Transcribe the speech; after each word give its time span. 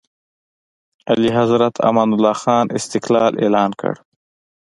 اعلیحضرت 1.11 1.75
امان 1.89 2.09
الله 2.13 2.35
خان 2.43 2.65
استقلال 2.79 3.33
اعلان 3.43 3.71
کړ. 3.79 3.93